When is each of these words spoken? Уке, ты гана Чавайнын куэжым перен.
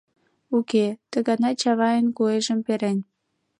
Уке, 0.57 0.85
ты 1.09 1.17
гана 1.27 1.49
Чавайнын 1.61 2.07
куэжым 2.17 2.59
перен. 2.67 2.97